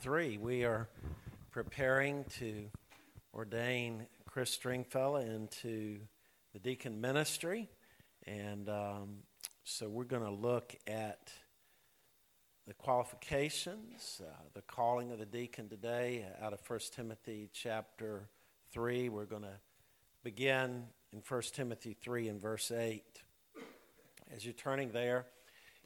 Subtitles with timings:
[0.00, 0.38] 3.
[0.38, 0.88] We are
[1.50, 2.70] preparing to
[3.34, 5.98] ordain Chris Stringfellow into
[6.54, 7.68] the deacon ministry.
[8.26, 9.18] And um,
[9.62, 11.30] so we're going to look at
[12.66, 18.30] the qualifications, uh, the calling of the deacon today out of 1 Timothy chapter
[18.72, 19.10] 3.
[19.10, 19.58] We're going to
[20.24, 23.02] begin in 1 Timothy 3 and verse 8.
[24.34, 25.26] As you're turning there,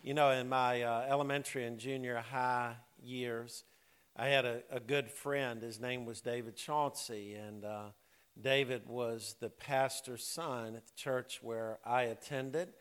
[0.04, 3.64] you know, in my uh, elementary and junior high years,
[4.16, 5.60] I had a, a, good friend.
[5.60, 7.86] His name was David Chauncey, and uh,
[8.40, 12.74] David was the pastor's son at the church where I attended,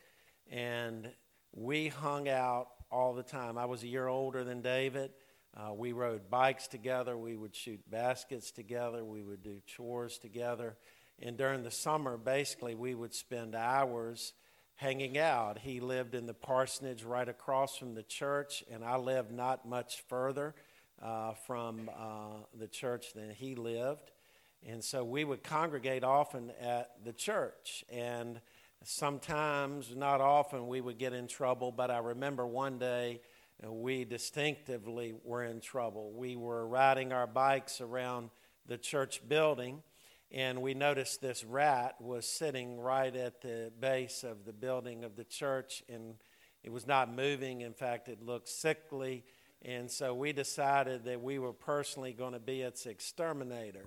[0.47, 1.09] and
[1.51, 3.57] we hung out all the time.
[3.57, 5.09] I was a year older than David.
[5.57, 7.17] Uh, we rode bikes together.
[7.17, 9.03] We would shoot baskets together.
[9.03, 10.77] We would do chores together.
[11.17, 14.33] And during the summer, basically, we would spend hours
[14.75, 15.57] hanging out.
[15.57, 20.03] He lived in the parsonage right across from the church, and I lived not much
[20.07, 20.53] further
[21.01, 24.11] uh, from uh, the church than he lived.
[24.65, 27.83] And so we would congregate often at the church.
[27.89, 28.39] And
[28.83, 31.71] sometimes, not often, we would get in trouble.
[31.71, 33.21] But I remember one day
[33.65, 36.11] uh, we distinctively were in trouble.
[36.11, 38.29] We were riding our bikes around
[38.65, 39.83] the church building
[40.33, 45.15] and we noticed this rat was sitting right at the base of the building of
[45.15, 46.15] the church and
[46.63, 49.23] it was not moving in fact it looked sickly
[49.63, 53.85] and so we decided that we were personally going to be its exterminator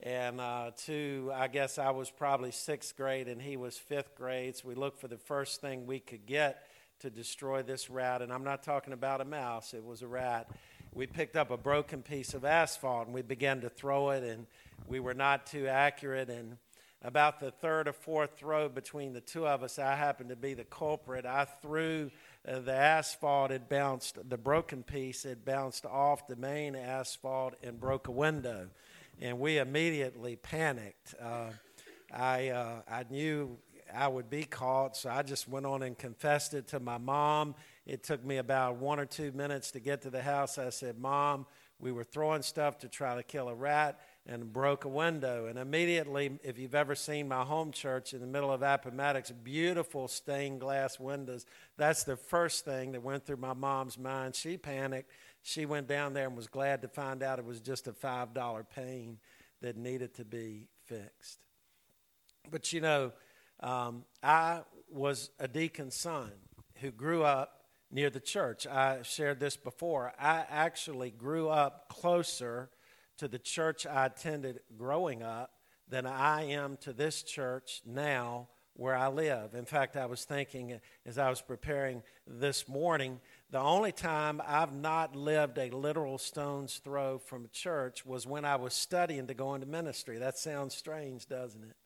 [0.00, 4.56] and uh, two i guess i was probably sixth grade and he was fifth grade
[4.56, 6.66] so we looked for the first thing we could get
[7.00, 10.48] to destroy this rat and i'm not talking about a mouse it was a rat
[10.94, 14.46] we picked up a broken piece of asphalt and we began to throw it and
[14.86, 16.28] we were not too accurate.
[16.28, 16.58] And
[17.02, 20.54] about the third or fourth throw between the two of us, I happened to be
[20.54, 21.24] the culprit.
[21.24, 22.10] I threw
[22.46, 27.78] uh, the asphalt, had bounced, the broken piece, had bounced off the main asphalt and
[27.78, 28.68] broke a window.
[29.20, 31.14] And we immediately panicked.
[31.20, 31.50] Uh,
[32.12, 33.58] I, uh, I knew
[33.94, 37.54] I would be caught, so I just went on and confessed it to my mom.
[37.86, 40.58] It took me about one or two minutes to get to the house.
[40.58, 41.46] I said, Mom,
[41.78, 45.46] we were throwing stuff to try to kill a rat and broke a window.
[45.46, 50.06] And immediately, if you've ever seen my home church in the middle of Appomattox, beautiful
[50.06, 51.44] stained glass windows,
[51.76, 54.36] that's the first thing that went through my mom's mind.
[54.36, 55.10] She panicked.
[55.42, 58.64] She went down there and was glad to find out it was just a $5
[58.70, 59.18] pane
[59.60, 61.40] that needed to be fixed.
[62.50, 63.12] But you know,
[63.60, 66.30] um, I was a deacon's son
[66.80, 68.66] who grew up near the church.
[68.66, 70.12] I shared this before.
[70.18, 72.70] I actually grew up closer
[73.18, 75.52] to the church I attended growing up
[75.88, 79.54] than I am to this church now where I live.
[79.54, 84.72] In fact, I was thinking as I was preparing this morning, the only time I've
[84.72, 89.34] not lived a literal stone's throw from a church was when I was studying to
[89.34, 90.18] go into ministry.
[90.18, 91.76] That sounds strange, doesn't it?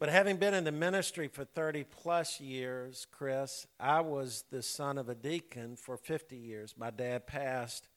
[0.00, 4.96] But having been in the ministry for 30 plus years, Chris, I was the son
[4.96, 6.74] of a deacon for 50 years.
[6.78, 7.88] My dad passed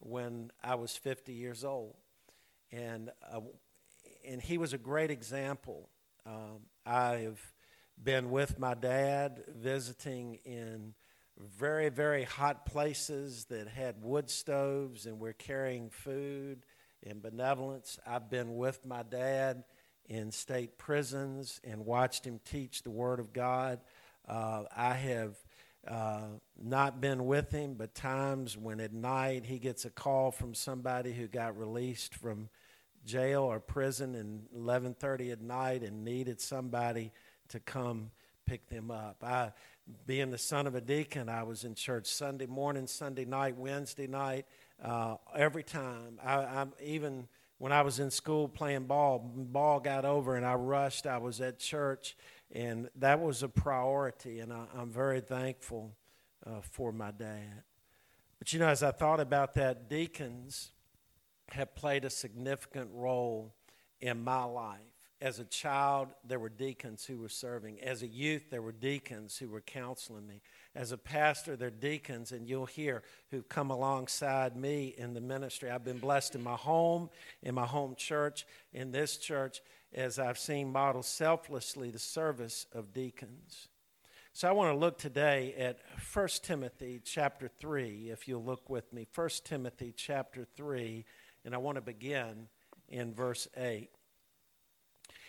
[0.00, 1.94] when I was 50 years old.
[2.72, 3.40] And, uh,
[4.24, 5.88] and he was a great example.
[6.24, 7.40] Um, I've
[8.02, 10.94] been with my dad visiting in
[11.38, 16.64] very, very hot places that had wood stoves and we're carrying food
[17.04, 17.98] and benevolence.
[18.06, 19.64] I've been with my dad
[20.06, 23.80] in state prisons and watched him teach the Word of God.
[24.26, 25.36] Uh, I have
[25.86, 26.22] uh,
[26.60, 31.12] not been with him, but times when at night he gets a call from somebody
[31.12, 32.48] who got released from
[33.04, 37.12] jail or prison and 11:30 at night and needed somebody
[37.48, 38.10] to come
[38.46, 39.22] pick them up.
[39.22, 39.52] I,
[40.06, 44.06] being the son of a deacon, I was in church Sunday morning, Sunday night, Wednesday
[44.06, 44.46] night,
[44.82, 46.18] uh, every time.
[46.24, 50.54] I, I'm even when I was in school playing ball, ball got over and I
[50.54, 51.06] rushed.
[51.06, 52.16] I was at church
[52.52, 55.96] and that was a priority, and I, am very thankful
[56.46, 57.62] uh, for my dad.
[58.38, 60.72] But you know, as I thought about that, deacons
[61.50, 63.54] have played a significant role
[64.00, 64.80] in my life.
[65.18, 67.80] As a child, there were deacons who were serving.
[67.80, 70.42] As a youth, there were deacons who were counseling me.
[70.74, 75.22] As a pastor, there are deacons, and you'll hear, who've come alongside me in the
[75.22, 75.70] ministry.
[75.70, 77.08] I've been blessed in my home,
[77.42, 79.62] in my home church, in this church,
[79.94, 83.68] as I've seen model selflessly the service of deacons.
[84.34, 85.78] So I want to look today at
[86.12, 89.06] 1 Timothy chapter 3, if you'll look with me.
[89.14, 91.06] 1 Timothy chapter 3,
[91.46, 92.48] and I want to begin
[92.90, 93.88] in verse 8.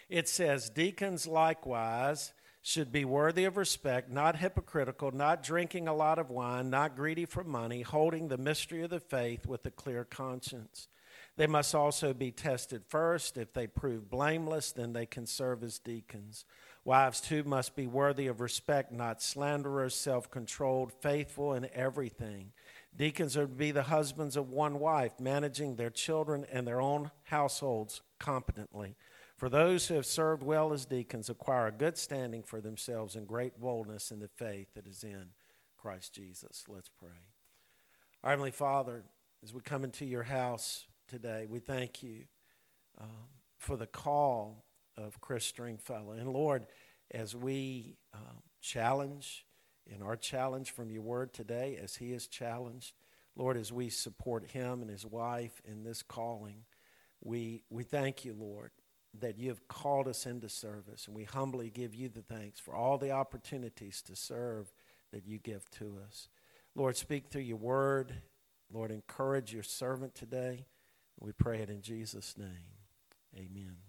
[0.10, 6.20] It says, Deacons likewise should be worthy of respect, not hypocritical, not drinking a lot
[6.20, 10.04] of wine, not greedy for money, holding the mystery of the faith with a clear
[10.04, 10.88] conscience.
[11.38, 13.38] They must also be tested first.
[13.38, 16.46] If they prove blameless, then they can serve as deacons.
[16.84, 22.54] Wives, too, must be worthy of respect, not slanderers, self controlled, faithful in everything.
[22.96, 27.12] Deacons are to be the husbands of one wife, managing their children and their own
[27.24, 28.96] households competently.
[29.38, 33.28] For those who have served well as deacons acquire a good standing for themselves and
[33.28, 35.28] great boldness in the faith that is in
[35.78, 36.64] Christ Jesus.
[36.68, 37.10] Let's pray.
[38.24, 39.04] Our Heavenly Father,
[39.44, 42.24] as we come into your house today, we thank you
[43.00, 43.28] um,
[43.60, 44.66] for the call
[44.98, 46.14] of Chris Stringfellow.
[46.14, 46.66] And Lord,
[47.12, 49.46] as we um, challenge
[49.86, 52.96] in our challenge from your word today, as he is challenged,
[53.36, 56.64] Lord, as we support him and his wife in this calling,
[57.24, 58.72] we, we thank you, Lord,
[59.20, 61.08] that you have called us into service.
[61.08, 64.72] And we humbly give you the thanks for all the opportunities to serve
[65.12, 66.30] that you give to us.
[66.76, 68.14] Lord, speak through your word.
[68.72, 70.66] Lord, encourage your servant today.
[71.20, 72.76] We pray it in Jesus' name.
[73.36, 73.87] Amen.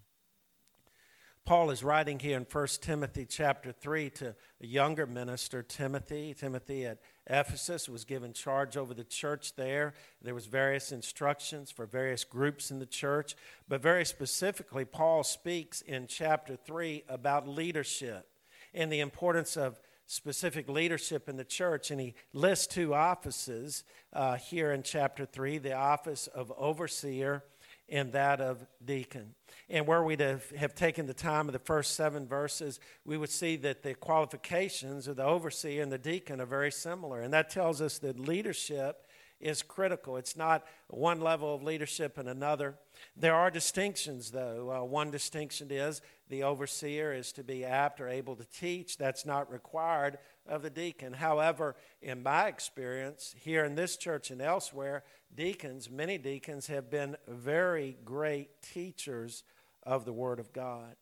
[1.49, 6.35] Paul is writing here in 1 Timothy chapter 3 to a younger minister, Timothy.
[6.37, 9.95] Timothy at Ephesus was given charge over the church there.
[10.21, 13.35] There was various instructions for various groups in the church,
[13.67, 18.29] but very specifically Paul speaks in chapter 3 about leadership
[18.75, 21.89] and the importance of specific leadership in the church.
[21.89, 27.43] And he lists two offices uh, here in chapter 3 the office of overseer
[27.89, 29.33] and that of deacon.
[29.69, 33.29] And were we'd have, have, taken the time of the first seven verses, we would
[33.29, 37.21] see that the qualifications of the overseer and the deacon are very similar.
[37.21, 39.05] And that tells us that leadership
[39.39, 40.17] is critical.
[40.17, 42.75] It's not one level of leadership and another.
[43.15, 44.71] There are distinctions, though.
[44.71, 48.97] Uh, one distinction is the overseer is to be apt or able to teach.
[48.97, 51.13] That's not required of the deacon.
[51.13, 55.03] However, in my experience, here in this church and elsewhere,
[55.33, 59.43] deacons, many deacons, have been very great teachers
[59.83, 60.95] of the Word of God.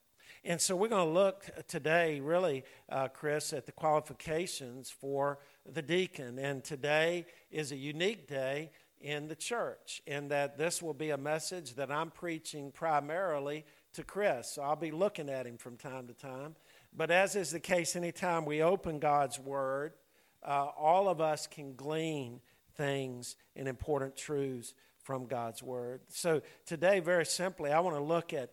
[0.47, 5.39] And so we're going to look today, really, uh, Chris, at the qualifications for
[5.69, 6.39] the deacon.
[6.39, 8.71] And today is a unique day
[9.01, 14.05] in the church, in that this will be a message that I'm preaching primarily to
[14.05, 14.53] Chris.
[14.53, 16.55] So I'll be looking at him from time to time.
[16.95, 19.95] But as is the case, anytime we open God's Word,
[20.43, 22.39] uh, all of us can glean
[22.77, 24.73] things and important truths
[25.03, 26.03] from God's Word.
[26.07, 28.51] So today, very simply, I want to look at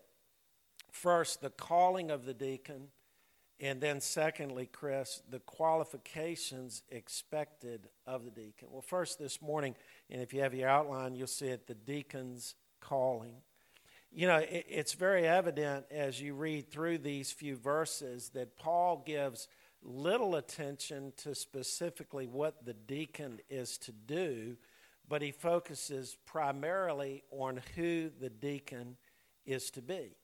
[0.95, 2.89] first the calling of the deacon,
[3.61, 8.69] and then secondly, Chris, the qualifications expected of the deacon.
[8.71, 9.75] Well, first this morning,
[10.09, 13.35] and if you have your outline, you'll see it the deacon's calling.
[14.13, 19.03] You know, it, it's very evident as you read through these few verses that Paul
[19.05, 19.49] gives
[19.83, 24.57] little attention to specifically what the deacon is to do,
[25.09, 28.97] but he focuses primarily on who the deacon
[29.45, 30.17] is to be.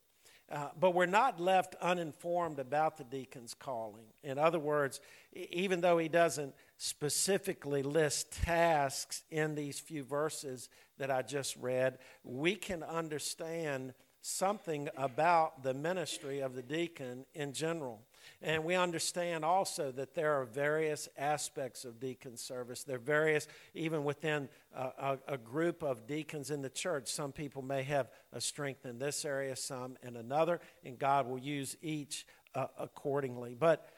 [0.50, 4.06] Uh, but we're not left uninformed about the deacon's calling.
[4.24, 5.00] In other words,
[5.32, 10.68] even though he doesn't specifically list tasks in these few verses
[10.98, 17.52] that I just read, we can understand something about the ministry of the deacon in
[17.52, 18.02] general.
[18.42, 22.84] And we understand also that there are various aspects of deacon service.
[22.84, 27.08] There are various, even within a, a, a, group of deacons in the church.
[27.08, 31.38] Some people may have a strength in this area, some in another, and God will
[31.38, 33.54] use each uh, accordingly.
[33.58, 33.88] But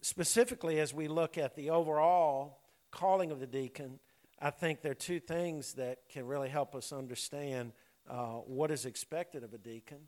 [0.00, 2.58] specifically, as we look at the overall
[2.90, 3.98] calling of the deacon,
[4.40, 7.72] I think there are two things that can really help us understand
[8.08, 9.98] uh, what is expected of a deacon.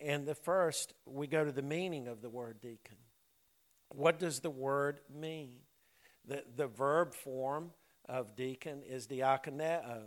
[0.00, 2.96] And the first, we go to the meaning of the word deacon.
[3.88, 5.56] What does the word mean?
[6.26, 7.72] The, the verb form
[8.08, 10.04] of deacon is diakoneo,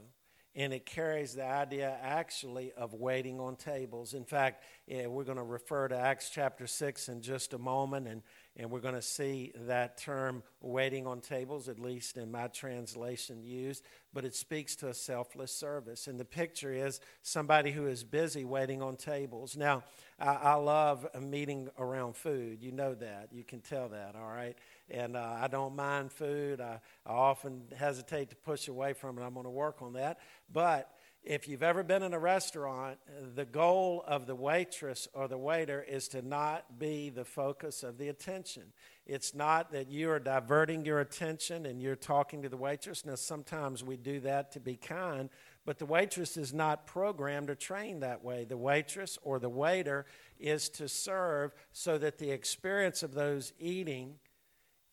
[0.56, 4.14] and it carries the idea actually of waiting on tables.
[4.14, 8.08] In fact, yeah, we're going to refer to Acts chapter 6 in just a moment,
[8.08, 8.24] and,
[8.58, 13.44] and we're going to see that term waiting on tables, at least in my translation,
[13.44, 13.84] used,
[14.14, 16.08] but it speaks to a selfless service.
[16.08, 19.56] And the picture is somebody who is busy waiting on tables.
[19.56, 19.84] Now,
[20.20, 22.64] I, I love a meeting around food.
[22.64, 23.30] You know that.
[23.32, 24.58] You can tell that, all right?
[24.90, 26.60] And uh, I don't mind food.
[26.60, 29.22] I, I often hesitate to push away from it.
[29.22, 30.20] I'm going to work on that.
[30.52, 30.90] But
[31.28, 33.00] if you've ever been in a restaurant,
[33.36, 37.98] the goal of the waitress or the waiter is to not be the focus of
[37.98, 38.64] the attention.
[39.06, 43.06] It's not that you are diverting your attention and you're talking to the waitress.
[43.06, 45.30] Now, sometimes we do that to be kind,
[45.66, 48.46] but the waitress is not programmed or trained that way.
[48.46, 50.06] The waitress or the waiter
[50.40, 54.16] is to serve so that the experience of those eating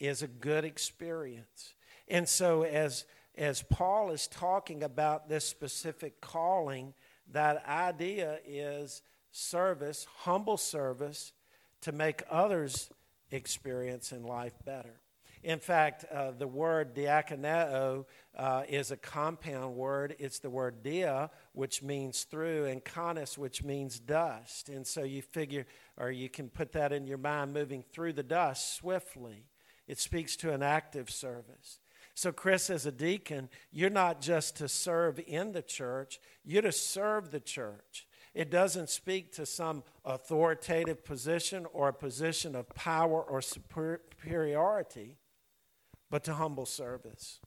[0.01, 1.75] is a good experience.
[2.09, 3.05] And so, as,
[3.37, 6.95] as Paul is talking about this specific calling,
[7.33, 11.33] that idea is service, humble service,
[11.81, 12.91] to make others'
[13.31, 15.01] experience in life better.
[15.43, 20.17] In fact, uh, the word diakoneo uh, is a compound word.
[20.19, 24.71] It's the word dia, which means through, and konos, which means dust.
[24.71, 25.67] And so you figure,
[25.99, 29.45] or you can put that in your mind, moving through the dust swiftly.
[29.87, 31.81] It speaks to an active service.
[32.15, 36.73] So, Chris, as a deacon, you're not just to serve in the church, you're to
[36.73, 38.07] serve the church.
[38.35, 45.17] It doesn't speak to some authoritative position or a position of power or superiority,
[46.11, 47.41] but to humble service.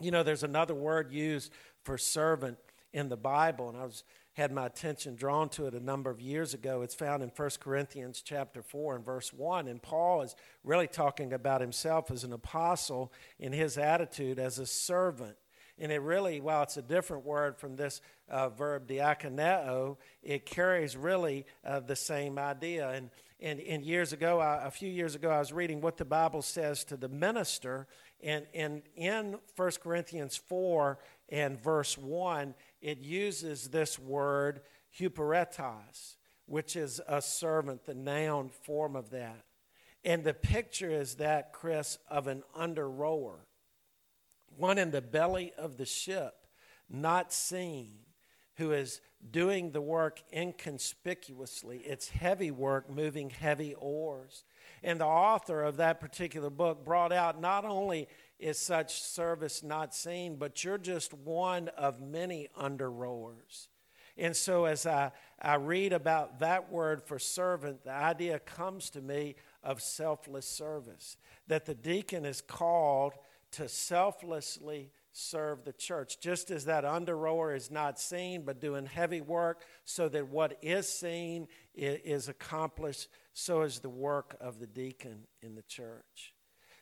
[0.00, 1.52] You know, there's another word used
[1.82, 2.58] for servant
[2.92, 4.04] in the Bible, and I was
[4.38, 6.82] had my attention drawn to it a number of years ago.
[6.82, 9.66] It's found in 1 Corinthians chapter 4 and verse 1.
[9.66, 14.66] And Paul is really talking about himself as an apostle in his attitude as a
[14.66, 15.36] servant.
[15.76, 20.96] And it really, while it's a different word from this uh, verb diakoneo, it carries
[20.96, 22.90] really uh, the same idea.
[22.90, 26.04] And, and, and years ago, I, a few years ago, I was reading what the
[26.04, 27.88] Bible says to the minister.
[28.22, 34.60] And, and in 1 Corinthians 4 and verse 1, it uses this word
[34.98, 36.16] huperetas,
[36.46, 39.44] which is a servant, the noun form of that.
[40.04, 43.46] And the picture is that, Chris, of an under rower,
[44.56, 46.34] one in the belly of the ship,
[46.88, 47.98] not seen,
[48.56, 51.78] who is doing the work inconspicuously.
[51.78, 54.44] It's heavy work, moving heavy oars.
[54.82, 58.08] And the author of that particular book brought out not only
[58.38, 63.68] is such service not seen, but you're just one of many under rowers.
[64.16, 69.00] And so, as I, I read about that word for servant, the idea comes to
[69.00, 71.16] me of selfless service.
[71.46, 73.14] That the deacon is called
[73.52, 76.20] to selflessly serve the church.
[76.20, 80.58] Just as that under rower is not seen, but doing heavy work so that what
[80.62, 86.34] is seen is accomplished, so is the work of the deacon in the church.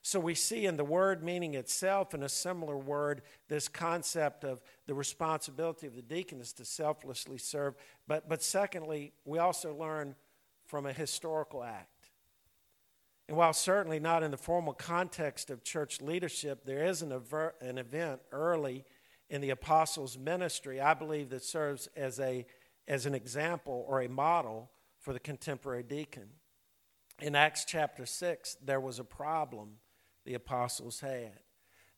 [0.07, 4.63] So we see in the word meaning itself, in a similar word, this concept of
[4.87, 7.75] the responsibility of the deacon is to selflessly serve.
[8.07, 10.15] But, but secondly, we also learn
[10.65, 12.11] from a historical act.
[13.27, 17.11] And while certainly not in the formal context of church leadership, there is an,
[17.61, 18.85] an event early
[19.29, 22.47] in the apostles' ministry, I believe, that serves as, a,
[22.87, 24.71] as an example or a model
[25.01, 26.29] for the contemporary deacon.
[27.21, 29.79] In Acts chapter 6, there was a problem
[30.27, 31.41] the apostles had.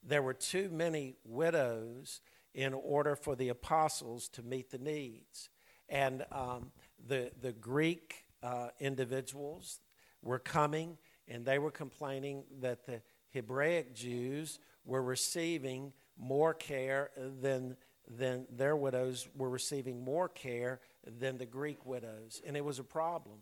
[0.03, 2.21] There were too many widows
[2.55, 5.49] in order for the apostles to meet the needs.
[5.89, 6.71] And um,
[7.05, 9.81] the, the Greek uh, individuals
[10.23, 17.77] were coming and they were complaining that the Hebraic Jews were receiving more care than,
[18.09, 22.41] than their widows were receiving more care than the Greek widows.
[22.47, 23.39] And it was a problem.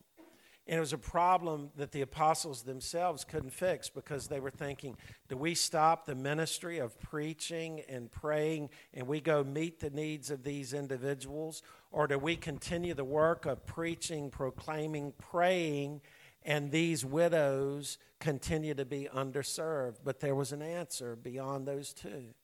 [0.68, 4.96] And it was a problem that the apostles themselves couldn't fix because they were thinking,
[5.28, 10.28] do we stop the ministry of preaching and praying and we go meet the needs
[10.30, 11.62] of these individuals?
[11.92, 16.00] Or do we continue the work of preaching, proclaiming, praying,
[16.42, 19.98] and these widows continue to be underserved?
[20.02, 22.34] But there was an answer beyond those two.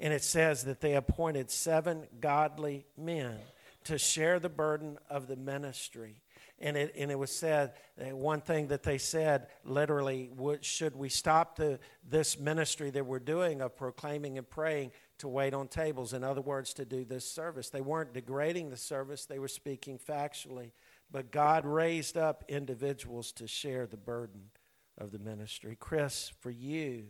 [0.00, 3.38] And it says that they appointed seven godly men
[3.84, 6.23] to share the burden of the ministry
[6.60, 10.30] and it, and it was said, eh, one thing that they said literally,
[10.60, 15.52] should we stop the, this ministry that we're doing of proclaiming and praying to wait
[15.52, 16.12] on tables?
[16.12, 17.70] In other words, to do this service.
[17.70, 20.70] They weren't degrading the service, they were speaking factually.
[21.10, 24.50] But God raised up individuals to share the burden
[24.96, 25.76] of the ministry.
[25.78, 27.08] Chris, for you,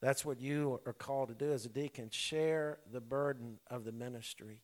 [0.00, 3.92] that's what you are called to do as a deacon share the burden of the
[3.92, 4.62] ministry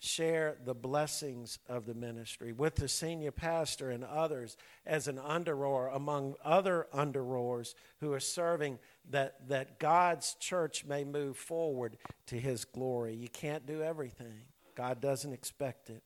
[0.00, 5.94] share the blessings of the ministry with the senior pastor and others as an underrower
[5.94, 8.78] among other underrowers who are serving
[9.10, 13.14] that, that God's church may move forward to his glory.
[13.14, 14.42] You can't do everything,
[14.76, 16.02] God doesn't expect it.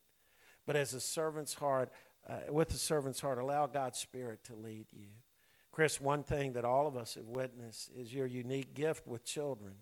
[0.65, 1.91] But as a servant's heart,
[2.27, 5.07] uh, with a servant's heart, allow God's Spirit to lead you.
[5.71, 9.73] Chris, one thing that all of us have witnessed is your unique gift with children.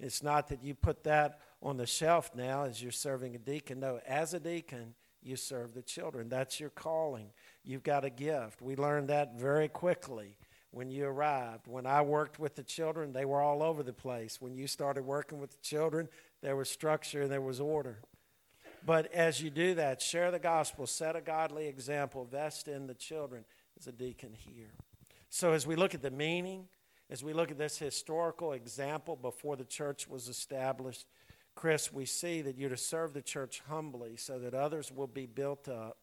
[0.00, 3.80] It's not that you put that on the shelf now as you're serving a deacon.
[3.80, 6.28] No, as a deacon, you serve the children.
[6.28, 7.30] That's your calling.
[7.64, 8.60] You've got a gift.
[8.60, 10.36] We learned that very quickly
[10.70, 11.66] when you arrived.
[11.66, 14.40] When I worked with the children, they were all over the place.
[14.40, 16.08] When you started working with the children,
[16.42, 18.00] there was structure, and there was order.
[18.84, 22.94] But as you do that, share the gospel, set a godly example, vest in the
[22.94, 23.44] children
[23.78, 24.72] as a deacon here.
[25.30, 26.66] So as we look at the meaning,
[27.10, 31.06] as we look at this historical example before the church was established,
[31.54, 35.26] Chris, we see that you're to serve the church humbly so that others will be
[35.26, 35.98] built up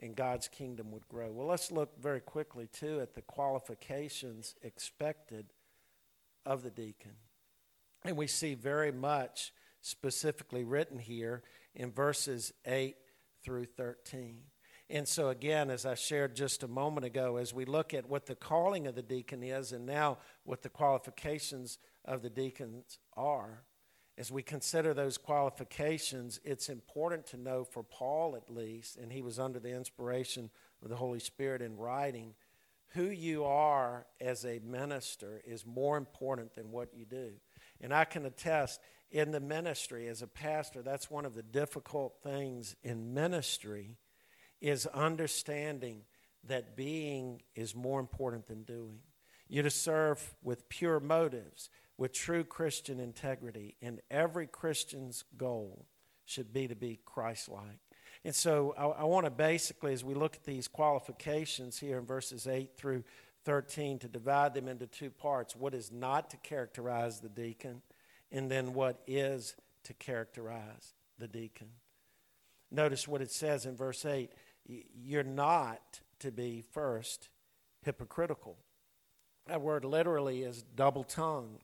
[0.00, 1.30] and God's kingdom would grow.
[1.32, 5.52] Well, let's look very quickly, too, at the qualifications expected
[6.44, 7.12] of the deacon.
[8.04, 11.42] And we see very much specifically written here
[11.74, 12.96] in verses 8
[13.42, 14.42] through 13.
[14.88, 18.26] And so, again, as I shared just a moment ago, as we look at what
[18.26, 23.64] the calling of the deacon is and now what the qualifications of the deacons are,
[24.16, 29.22] as we consider those qualifications, it's important to know for Paul at least, and he
[29.22, 30.50] was under the inspiration
[30.82, 32.34] of the Holy Spirit in writing,
[32.90, 37.32] who you are as a minister is more important than what you do.
[37.80, 42.16] And I can attest in the ministry as a pastor, that's one of the difficult
[42.22, 43.96] things in ministry
[44.60, 46.02] is understanding
[46.44, 49.00] that being is more important than doing.
[49.48, 55.86] You're to serve with pure motives with true Christian integrity, and every Christian's goal
[56.24, 57.80] should be to be Christ like.
[58.24, 62.04] And so I, I want to basically, as we look at these qualifications here in
[62.04, 63.04] verses 8 through
[63.44, 67.82] 13, to divide them into two parts what is not to characterize the deacon,
[68.32, 71.68] and then what is to characterize the deacon.
[72.70, 74.32] Notice what it says in verse 8
[74.66, 77.28] you're not to be first
[77.82, 78.56] hypocritical.
[79.46, 81.62] That word literally is double tongued.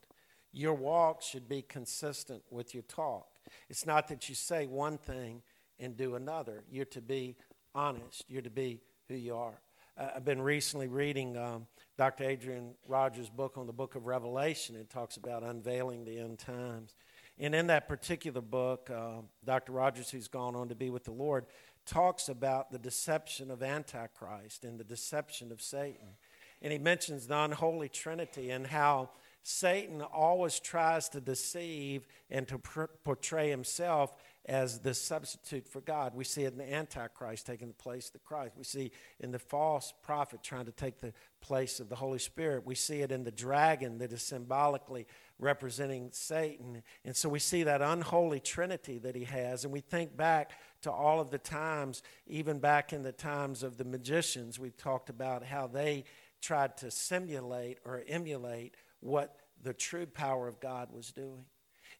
[0.52, 3.26] Your walk should be consistent with your talk.
[3.68, 5.42] It's not that you say one thing
[5.78, 6.62] and do another.
[6.70, 7.36] You're to be
[7.74, 9.60] honest, you're to be who you are.
[9.98, 11.66] Uh, I've been recently reading um,
[11.98, 12.24] Dr.
[12.24, 14.76] Adrian Rogers' book on the book of Revelation.
[14.76, 16.94] It talks about unveiling the end times.
[17.38, 19.72] And in that particular book, uh, Dr.
[19.72, 21.46] Rogers, who's gone on to be with the Lord,
[21.86, 26.16] talks about the deception of Antichrist and the deception of Satan.
[26.60, 29.10] And he mentions the unholy trinity and how
[29.42, 34.14] Satan always tries to deceive and to pr- portray himself
[34.46, 36.14] as the substitute for God.
[36.14, 38.54] We see it in the Antichrist taking the place of the Christ.
[38.56, 38.90] We see
[39.20, 42.66] in the false prophet trying to take the place of the Holy Spirit.
[42.66, 45.06] We see it in the dragon that is symbolically
[45.38, 46.82] representing Satan.
[47.04, 49.64] And so we see that unholy trinity that he has.
[49.64, 53.76] And we think back to all of the times, even back in the times of
[53.76, 56.04] the magicians, we've talked about how they
[56.40, 61.44] tried to simulate or emulate what the true power of God was doing.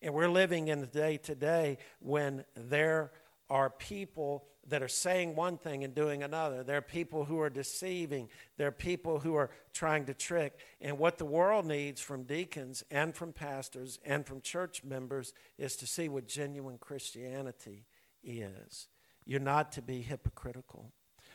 [0.01, 3.13] And we're living in the day today when there
[3.49, 6.63] are people that are saying one thing and doing another.
[6.63, 8.29] There are people who are deceiving.
[8.57, 10.59] There are people who are trying to trick.
[10.81, 15.77] And what the world needs from deacons and from pastors and from church members is
[15.77, 17.87] to see what genuine Christianity
[18.23, 18.89] is.
[19.25, 20.93] You're not to be hypocritical.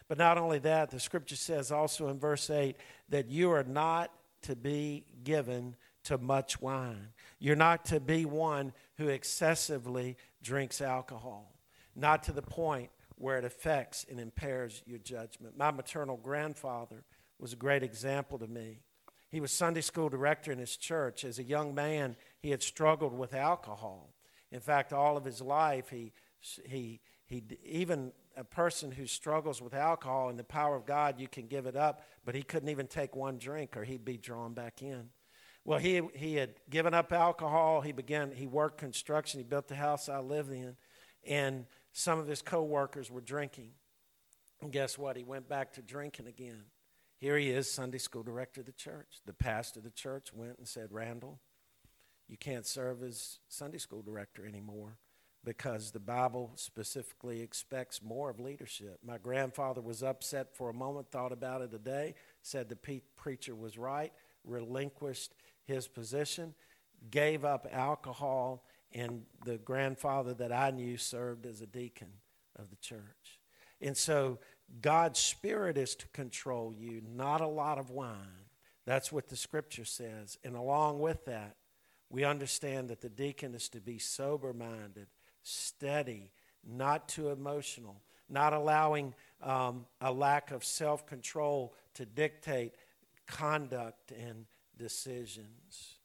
[0.07, 2.77] But not only that, the scripture says also in verse 8
[3.09, 4.11] that you are not
[4.43, 7.09] to be given to much wine.
[7.39, 11.53] You're not to be one who excessively drinks alcohol,
[11.93, 15.57] not to the point where it affects and impairs your judgment.
[15.57, 17.03] My maternal grandfather
[17.39, 18.79] was a great example to me.
[19.29, 21.23] He was Sunday school director in his church.
[21.23, 24.13] As a young man, he had struggled with alcohol.
[24.51, 26.13] In fact, all of his life, he,
[26.65, 31.27] he, he even a person who struggles with alcohol and the power of God, you
[31.27, 34.53] can give it up, but he couldn't even take one drink or he'd be drawn
[34.53, 35.09] back in.
[35.65, 37.81] Well, he, he had given up alcohol.
[37.81, 39.39] He began, he worked construction.
[39.39, 40.77] He built the house I live in.
[41.25, 41.65] And
[41.97, 43.71] some of his coworkers were drinking.
[44.61, 45.17] And guess what?
[45.17, 46.65] He went back to drinking again.
[47.17, 49.17] Here he is, Sunday school director of the church.
[49.25, 51.39] The pastor of the church went and said, Randall,
[52.27, 54.99] you can't serve as Sunday school director anymore
[55.43, 58.99] because the Bible specifically expects more of leadership.
[59.03, 63.01] My grandfather was upset for a moment, thought about it a day, said the pe-
[63.15, 65.33] preacher was right, relinquished
[65.63, 66.53] his position,
[67.09, 68.63] gave up alcohol,
[68.97, 72.09] and the grandfather that I knew served as a deacon
[72.57, 73.39] of the church.
[73.79, 74.39] And so
[74.81, 78.47] God's Spirit is to control you, not a lot of wine.
[78.85, 80.37] That's what the scripture says.
[80.43, 81.55] And along with that,
[82.09, 85.07] we understand that the deacon is to be sober minded
[85.43, 86.31] steady,
[86.65, 92.73] not too emotional, not allowing um, a lack of self control to dictate
[93.27, 94.45] conduct and
[94.77, 95.96] decisions.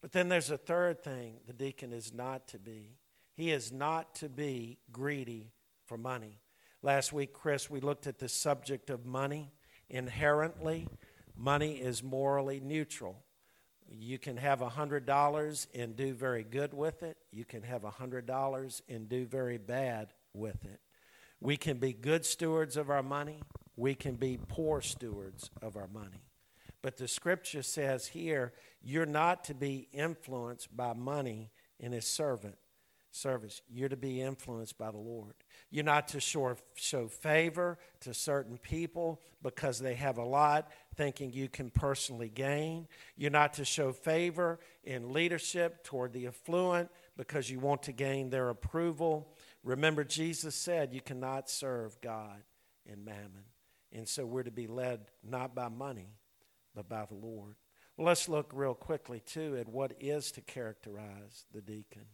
[0.00, 2.96] But then there's a third thing the deacon is not to be.
[3.34, 5.52] He is not to be greedy
[5.86, 6.40] for money.
[6.82, 9.52] Last week, Chris, we looked at the subject of money.
[9.90, 10.86] Inherently,
[11.36, 13.22] money is morally neutral.
[13.90, 17.16] You can have $100 and do very good with it.
[17.32, 20.80] You can have $100 and do very bad with it.
[21.40, 23.40] We can be good stewards of our money.
[23.76, 26.27] We can be poor stewards of our money.
[26.82, 32.56] But the scripture says here, you're not to be influenced by money in his servant
[33.10, 33.62] service.
[33.68, 35.34] You're to be influenced by the Lord.
[35.70, 36.56] You're not to show,
[37.08, 42.86] favor to certain people because they have a lot, thinking you can personally gain.
[43.16, 48.30] You're not to show favor in leadership toward the affluent because you want to gain
[48.30, 49.34] their approval.
[49.64, 52.42] Remember, Jesus said you cannot serve God
[52.86, 53.44] and mammon.
[53.92, 56.10] And so we're to be led not by money,
[56.78, 57.56] but by the Lord.
[57.96, 62.04] Well, let's look real quickly, too, at what is to characterize the deacon.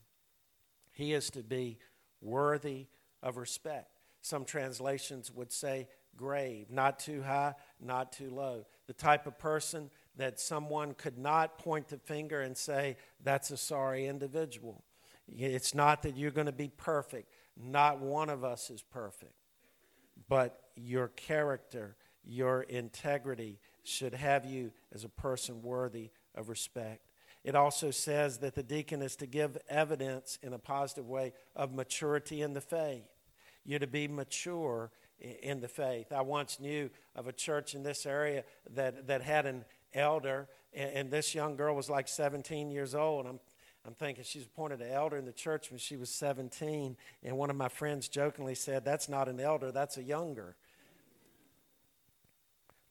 [0.90, 1.76] He is to be
[2.22, 2.86] worthy
[3.22, 3.90] of respect.
[4.22, 8.64] Some translations would say grave, not too high, not too low.
[8.86, 13.58] The type of person that someone could not point the finger and say, that's a
[13.58, 14.82] sorry individual.
[15.28, 17.28] It's not that you're going to be perfect.
[17.54, 19.34] Not one of us is perfect.
[20.26, 27.06] But your character, your integrity should have you as a person worthy of respect.
[27.44, 31.74] It also says that the deacon is to give evidence in a positive way of
[31.74, 33.04] maturity in the faith.
[33.64, 36.12] You're to be mature in the faith.
[36.12, 38.44] I once knew of a church in this area
[38.74, 43.26] that, that had an elder, and, this young girl was like 17 years old.
[43.26, 43.38] I'm,
[43.86, 47.50] I'm thinking she's appointed an elder in the church when she was 17, and one
[47.50, 50.56] of my friends jokingly said, That's not an elder, that's a younger.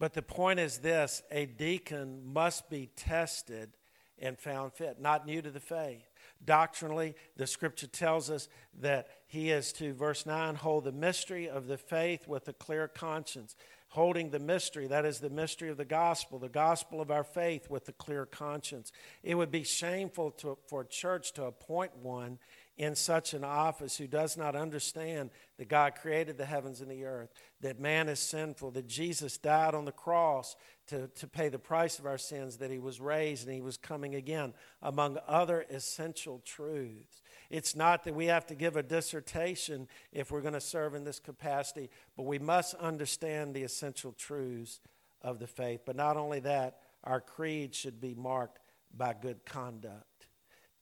[0.04, 3.78] But the point is this a deacon must be tested
[4.20, 6.04] and found fit, not new to the faith.
[6.44, 8.50] Doctrinally, the scripture tells us
[8.82, 12.90] that he is to, verse 9, hold the mystery of the faith with a clear
[12.90, 13.56] conscience.
[13.88, 17.70] Holding the mystery, that is the mystery of the gospel, the gospel of our faith
[17.70, 18.92] with a clear conscience.
[19.24, 22.40] It would be shameful to, for a church to appoint one
[22.78, 27.06] in such an office who does not understand that God created the heavens and the
[27.06, 27.30] earth,
[27.62, 30.56] that man is sinful, that Jesus died on the cross
[30.88, 33.78] to, to pay the price of our sins, that he was raised and he was
[33.78, 37.22] coming again, among other essential truths.
[37.52, 41.04] It's not that we have to give a dissertation if we're going to serve in
[41.04, 44.80] this capacity, but we must understand the essential truths
[45.22, 45.82] of the faith.
[45.86, 48.60] But not only that, our creed should be marked
[48.96, 50.06] by good conduct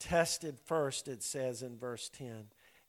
[0.02, 2.48] tested first, it says in verse 10.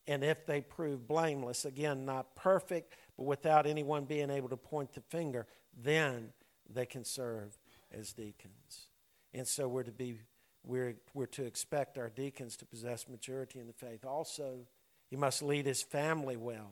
[0.08, 4.94] And if they prove blameless, again, not perfect, but without anyone being able to point
[4.94, 5.46] the finger,
[5.80, 6.32] then
[6.68, 7.56] they can serve
[7.92, 8.88] as deacons.
[9.32, 10.18] And so we're to be
[10.64, 14.04] we're, we're to expect our deacons to possess maturity in the faith.
[14.04, 14.60] Also,
[15.10, 16.70] he must lead his family well.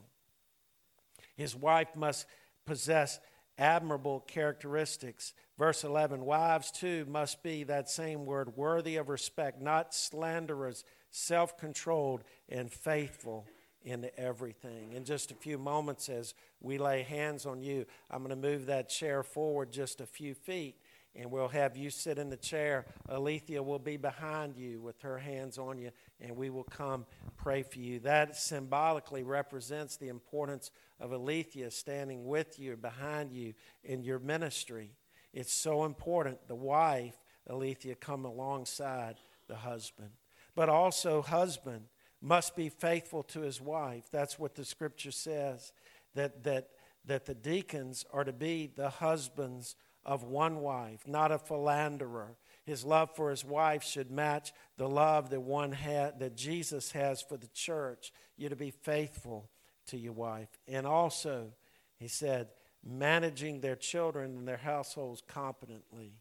[1.37, 2.26] His wife must
[2.66, 3.18] possess
[3.58, 5.32] admirable characteristics.
[5.58, 11.58] Verse 11 Wives too must be that same word, worthy of respect, not slanderers, self
[11.58, 13.46] controlled, and faithful
[13.82, 14.92] in everything.
[14.92, 18.66] In just a few moments, as we lay hands on you, I'm going to move
[18.66, 20.76] that chair forward just a few feet
[21.14, 22.87] and we'll have you sit in the chair.
[23.09, 27.62] Alethea will be behind you with her hands on you, and we will come pray
[27.62, 27.99] for you.
[28.01, 30.70] That symbolically represents the importance
[31.01, 34.92] of Alethea standing with you, behind you in your ministry.
[35.33, 36.46] It's so important.
[36.46, 37.16] The wife,
[37.49, 39.16] Alethea, come alongside
[39.49, 40.11] the husband.
[40.55, 41.87] But also, husband
[42.20, 44.05] must be faithful to his wife.
[44.11, 45.73] That's what the scripture says,
[46.14, 46.68] that, that,
[47.07, 52.36] that the deacons are to be the husbands of one wife, not a philanderer.
[52.64, 57.20] His love for his wife should match the love that one had that Jesus has
[57.20, 58.12] for the church.
[58.36, 59.50] You're to be faithful
[59.86, 60.48] to your wife.
[60.68, 61.52] And also,
[61.98, 62.48] he said,
[62.84, 66.14] managing their children and their households competently,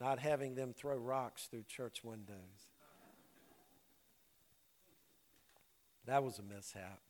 [0.00, 2.36] not having them throw rocks through church windows.
[6.06, 7.00] That was a mishap.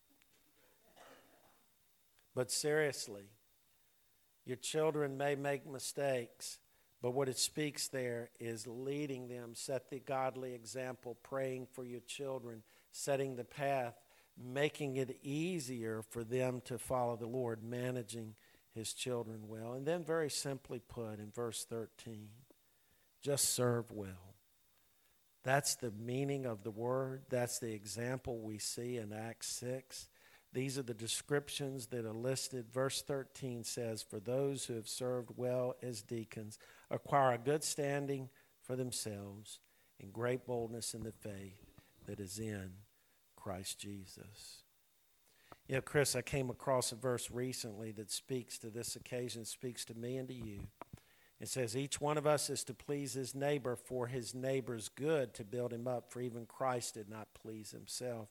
[2.35, 3.25] But seriously,
[4.45, 6.59] your children may make mistakes,
[7.01, 12.01] but what it speaks there is leading them, set the godly example, praying for your
[12.01, 13.95] children, setting the path,
[14.37, 18.35] making it easier for them to follow the Lord, managing
[18.75, 19.75] his children well.
[19.75, 22.29] And then, very simply put, in verse 13,
[23.21, 24.35] just serve well.
[25.45, 27.23] That's the meaning of the word.
[27.29, 30.09] That's the example we see in Acts 6.
[30.53, 32.67] These are the descriptions that are listed.
[32.73, 36.59] Verse 13 says, For those who have served well as deacons
[36.91, 38.29] acquire a good standing
[38.61, 39.61] for themselves
[40.01, 41.59] and great boldness in the faith
[42.07, 42.73] that is in
[43.37, 44.63] Christ Jesus.
[45.69, 49.85] You know, Chris, I came across a verse recently that speaks to this occasion, speaks
[49.87, 50.61] to me and to you.
[51.41, 55.35] It says, Each one of us is to please his neighbor for his neighbor's good
[55.35, 58.29] to build him up, for even Christ did not please himself.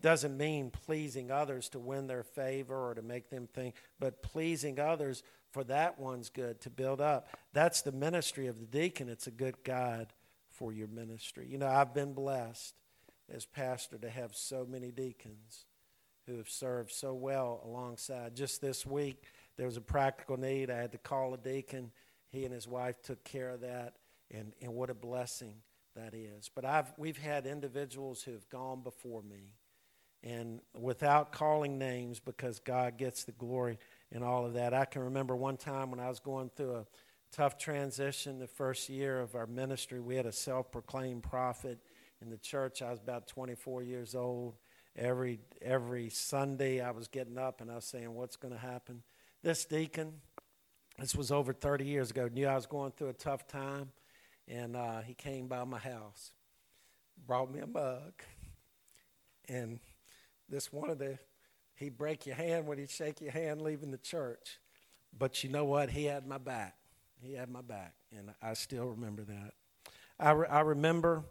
[0.00, 4.78] Doesn't mean pleasing others to win their favor or to make them think, but pleasing
[4.78, 7.28] others for that one's good to build up.
[7.52, 9.08] That's the ministry of the deacon.
[9.08, 10.12] It's a good guide
[10.50, 11.46] for your ministry.
[11.48, 12.74] You know, I've been blessed
[13.32, 15.64] as pastor to have so many deacons
[16.26, 18.34] who have served so well alongside.
[18.34, 19.24] Just this week,
[19.56, 20.70] there was a practical need.
[20.70, 21.92] I had to call a deacon
[22.34, 23.94] he and his wife took care of that,
[24.30, 25.54] and, and what a blessing
[25.94, 26.50] that is.
[26.52, 29.52] But I've, we've had individuals who have gone before me,
[30.24, 33.78] and without calling names, because God gets the glory
[34.10, 34.72] in all of that.
[34.72, 36.86] I can remember one time when I was going through a
[37.30, 40.00] tough transition the first year of our ministry.
[40.00, 41.78] We had a self proclaimed prophet
[42.22, 42.80] in the church.
[42.80, 44.54] I was about 24 years old.
[44.96, 49.02] Every, every Sunday, I was getting up and I was saying, What's going to happen?
[49.42, 50.14] This deacon,
[50.98, 53.90] this was over 30 years ago, knew I was going through a tough time,
[54.48, 56.32] and uh, he came by my house,
[57.26, 58.12] brought me a mug,
[59.48, 59.80] and
[60.54, 61.18] this one of the,
[61.74, 64.60] he'd break your hand when he'd shake your hand leaving the church.
[65.16, 65.90] But you know what?
[65.90, 66.76] He had my back.
[67.20, 69.54] He had my back, and I still remember that.
[70.18, 71.24] I, re- I remember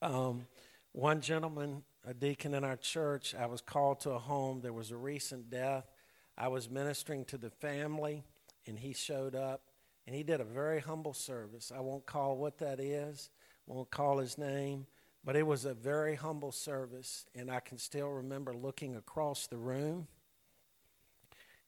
[0.00, 0.46] um,
[0.92, 4.60] one gentleman, a deacon in our church, I was called to a home.
[4.60, 5.90] There was a recent death.
[6.38, 8.22] I was ministering to the family
[8.66, 9.62] and he showed up
[10.06, 11.72] and he did a very humble service.
[11.74, 13.30] I won't call what that is,
[13.66, 14.86] won't call his name,
[15.24, 17.26] but it was a very humble service.
[17.34, 20.06] And I can still remember looking across the room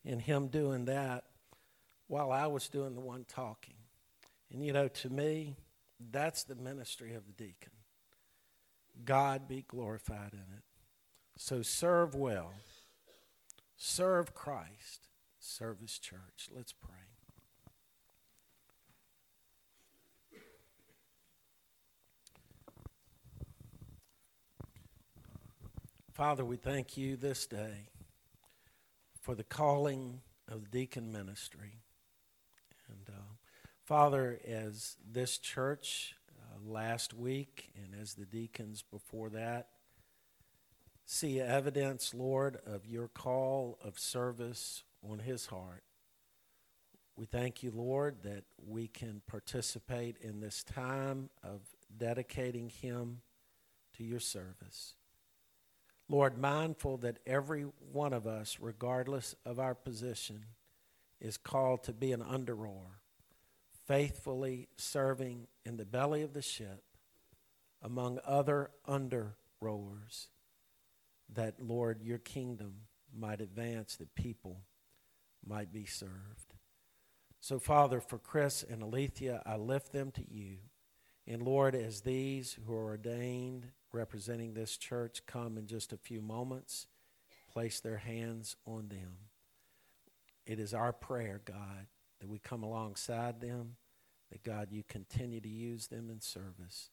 [0.05, 1.25] and him doing that
[2.09, 3.75] while I was doing the one talking.
[4.53, 5.57] And you know, to me,
[6.11, 7.73] that's the ministry of the deacon.
[9.05, 10.65] God be glorified in it.
[11.37, 12.53] So serve well,
[13.77, 16.51] serve Christ, serve his church.
[16.55, 17.12] Let's pray.
[26.13, 27.89] Father, we thank you this day
[29.23, 31.81] for the calling of the deacon ministry.
[32.87, 33.37] And uh,
[33.87, 39.69] Father, as this church uh, last week and as the deacons before that
[41.07, 45.83] see evidence, Lord, of your call of service on his heart.
[47.17, 51.63] We thank you, Lord, that we can participate in this time of
[51.97, 53.23] dedicating him
[53.97, 54.95] to your service.
[56.13, 60.45] Lord, mindful that every one of us, regardless of our position,
[61.23, 63.01] is called to be an under rower,
[63.87, 66.83] faithfully serving in the belly of the ship
[67.81, 70.29] among other under rowers,
[71.33, 72.75] that, Lord, your kingdom
[73.19, 74.61] might advance, that people
[75.43, 76.53] might be served.
[77.41, 80.59] So, Father, for Chris and Alethea, I lift them to you.
[81.27, 86.21] And Lord, as these who are ordained representing this church come in just a few
[86.21, 86.87] moments,
[87.51, 89.17] place their hands on them.
[90.47, 91.87] It is our prayer, God,
[92.21, 93.77] that we come alongside them,
[94.31, 96.91] that God, you continue to use them in service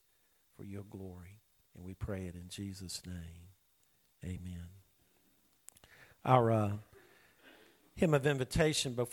[0.55, 1.39] for your glory.
[1.75, 3.49] And we pray it in Jesus' name.
[4.23, 4.67] Amen.
[6.25, 6.71] Our uh,
[7.95, 9.07] hymn of invitation before.